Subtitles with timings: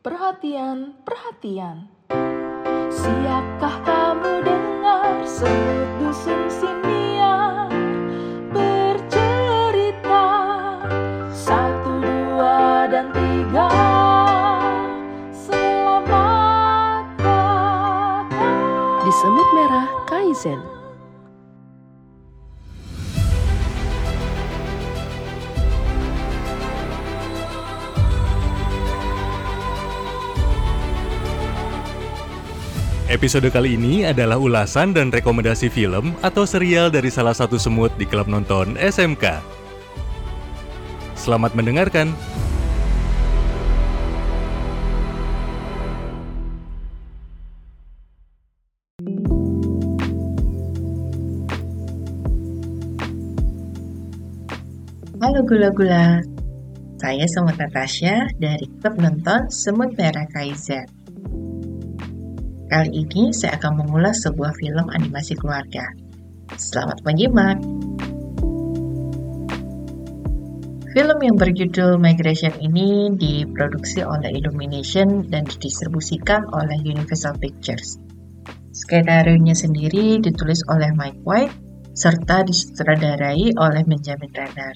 [0.00, 1.92] Perhatian, perhatian.
[2.88, 7.68] Siapkah kamu dengar semut dusun siniar
[8.48, 10.24] bercerita
[11.28, 13.68] satu dua dan tiga
[15.36, 18.24] selamat datang
[19.04, 20.79] di Semut Merah Kaizen.
[33.10, 38.06] Episode kali ini adalah ulasan dan rekomendasi film atau serial dari salah satu semut di
[38.06, 39.34] klub nonton SMK.
[41.18, 42.14] Selamat mendengarkan.
[55.18, 56.22] Halo gula-gula,
[57.02, 60.99] saya Semut Natasha dari klub nonton Semut Merah Kaizen.
[62.70, 65.90] Kali ini saya akan mengulas sebuah film animasi keluarga.
[66.54, 67.58] Selamat menyimak!
[70.94, 77.98] Film yang berjudul Migration ini diproduksi oleh Illumination dan didistribusikan oleh Universal Pictures.
[78.70, 81.54] Skenario-nya sendiri ditulis oleh Mike White
[81.98, 84.74] serta disutradarai oleh Benjamin Renner.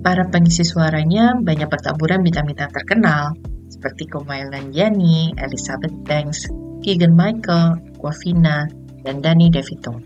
[0.00, 3.36] Para pengisi suaranya banyak pertaburan bintang-bintang terkenal
[3.68, 6.48] seperti Kumail Nanjiani, Elizabeth Banks,
[6.80, 8.64] Keegan Michael, Aquafina,
[9.04, 10.00] dan Danny DeVito.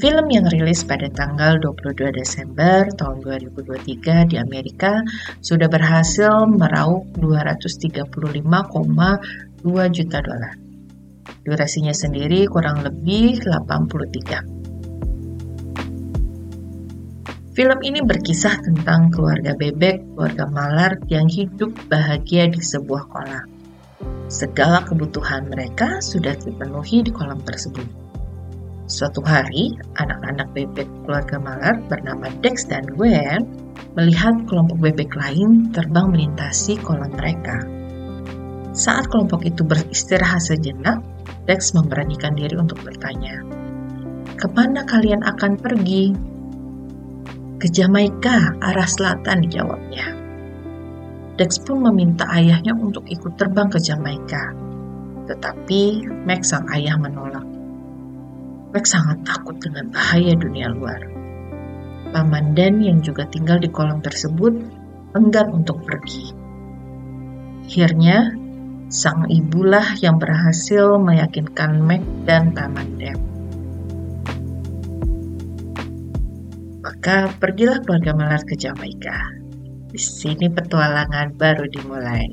[0.00, 5.04] Film yang rilis pada tanggal 22 Desember tahun 2023 di Amerika
[5.44, 8.06] sudah berhasil meraup 235,2
[9.92, 10.54] juta dolar.
[11.44, 14.60] Durasinya sendiri kurang lebih 83
[17.50, 23.59] Film ini berkisah tentang keluarga bebek, keluarga malar yang hidup bahagia di sebuah kolam.
[24.30, 27.82] Segala kebutuhan mereka sudah dipenuhi di kolam tersebut.
[28.86, 33.42] Suatu hari, anak-anak bebek keluarga malar bernama Dex dan Gwen
[33.98, 37.58] melihat kelompok bebek lain terbang melintasi kolam mereka.
[38.70, 41.02] Saat kelompok itu beristirahat sejenak,
[41.50, 43.42] Dex memberanikan diri untuk bertanya,
[44.38, 46.14] "Ke mana kalian akan pergi?"
[47.58, 50.19] Ke Jamaika, arah selatan dijawabnya.
[51.40, 54.52] Dex pun meminta ayahnya untuk ikut terbang ke Jamaika.
[55.24, 57.48] Tetapi Max sang ayah menolak.
[58.76, 61.00] Max sangat takut dengan bahaya dunia luar.
[62.12, 64.52] Paman Dan yang juga tinggal di kolam tersebut
[65.16, 66.28] enggan untuk pergi.
[67.64, 68.36] Akhirnya,
[68.92, 73.18] sang ibulah yang berhasil meyakinkan Mac dan Paman Dan.
[76.84, 79.40] Maka pergilah keluarga Malar ke Jamaika.
[79.90, 82.26] Di sini petualangan baru dimulai.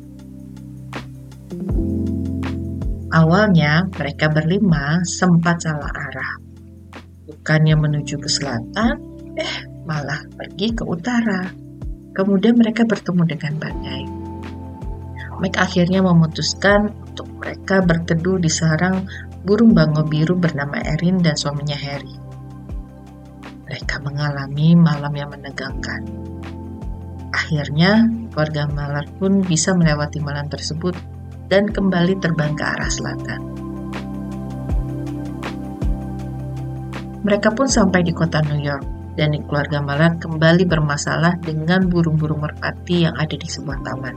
[3.10, 6.34] Awalnya mereka berlima sempat salah arah.
[7.26, 8.96] Bukannya menuju ke selatan,
[9.34, 9.56] eh
[9.90, 11.50] malah pergi ke utara.
[12.14, 14.04] Kemudian mereka bertemu dengan badai.
[15.42, 19.06] Mike akhirnya memutuskan untuk mereka berteduh di sarang
[19.42, 22.28] burung bango biru bernama Erin dan suaminya Harry
[23.68, 26.02] mereka mengalami malam yang menegangkan.
[27.48, 30.92] Akhirnya, keluarga Malar pun bisa melewati malam tersebut
[31.48, 33.40] dan kembali terbang ke arah selatan.
[37.24, 38.84] Mereka pun sampai di kota New York,
[39.16, 44.16] dan keluarga Malar kembali bermasalah dengan burung-burung merpati yang ada di sebuah taman.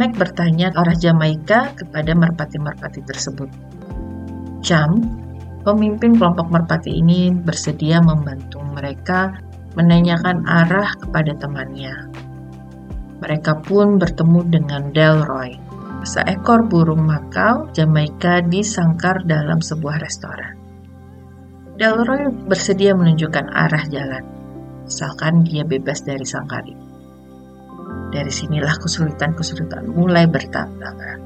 [0.00, 3.52] Mac bertanya arah Jamaika kepada merpati-merpati tersebut.
[4.64, 5.04] Jam
[5.68, 9.36] Pemimpin kelompok merpati ini bersedia membantu mereka
[9.78, 12.10] menanyakan arah kepada temannya.
[13.22, 15.54] Mereka pun bertemu dengan Delroy,
[16.02, 20.58] seekor burung makau Jamaika disangkar dalam sebuah restoran.
[21.78, 24.26] Delroy bersedia menunjukkan arah jalan,
[24.90, 26.86] asalkan dia bebas dari sangkar itu.
[28.10, 31.22] Dari sinilah kesulitan-kesulitan mulai bertambah.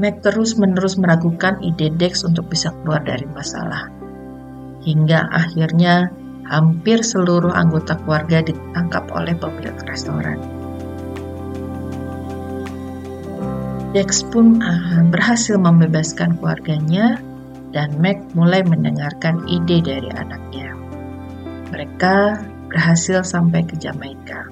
[0.00, 3.92] Mac terus-menerus meragukan ide Dex untuk bisa keluar dari masalah.
[4.80, 6.08] Hingga akhirnya
[6.50, 10.36] hampir seluruh anggota keluarga ditangkap oleh pemilik restoran.
[13.90, 17.18] Dex pun uh, berhasil membebaskan keluarganya
[17.74, 20.74] dan Mac mulai mendengarkan ide dari anaknya.
[21.70, 22.16] Mereka
[22.70, 24.46] berhasil sampai ke Jamaika.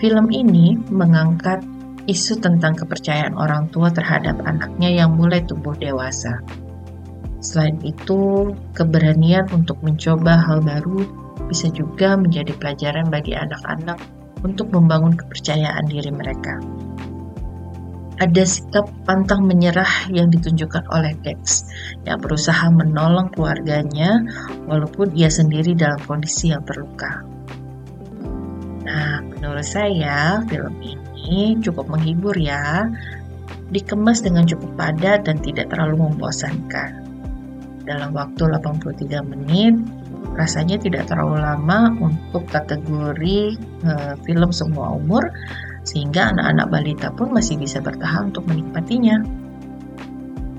[0.00, 1.60] Film ini mengangkat
[2.08, 6.40] isu tentang kepercayaan orang tua terhadap anaknya yang mulai tumbuh dewasa.
[7.42, 11.02] Selain itu, keberanian untuk mencoba hal baru
[11.50, 13.98] bisa juga menjadi pelajaran bagi anak-anak
[14.46, 16.62] untuk membangun kepercayaan diri mereka.
[18.22, 21.66] Ada sikap pantang menyerah yang ditunjukkan oleh Dex
[22.06, 24.22] yang berusaha menolong keluarganya
[24.70, 27.26] walaupun ia sendiri dalam kondisi yang terluka.
[28.86, 32.86] Nah, menurut saya film ini cukup menghibur ya.
[33.74, 37.01] Dikemas dengan cukup padat dan tidak terlalu membosankan.
[37.82, 39.74] Dalam waktu 83 menit,
[40.38, 45.28] rasanya tidak terlalu lama untuk kategori uh, film semua umur
[45.82, 49.18] sehingga anak-anak balita pun masih bisa bertahan untuk menikmatinya.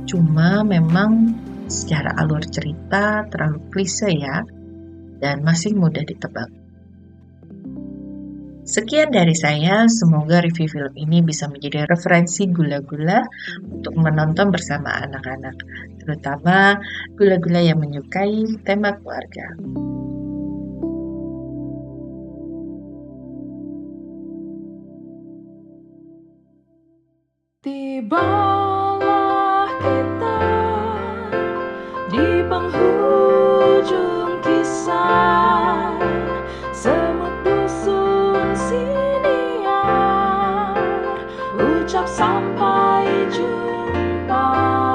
[0.03, 1.31] Cuma memang
[1.71, 4.43] secara alur cerita terlalu klise ya,
[5.23, 6.62] dan masih mudah ditebak.
[8.63, 13.19] Sekian dari saya, semoga review film ini bisa menjadi referensi gula-gula
[13.67, 15.51] untuk menonton bersama anak-anak,
[15.99, 16.79] terutama
[17.19, 19.59] gula-gula yang menyukai tema keluarga.
[27.67, 30.39] Tibalah kita
[32.15, 35.52] di penghujung kisah.
[41.85, 43.43] 着衫派專
[44.27, 44.92] 班。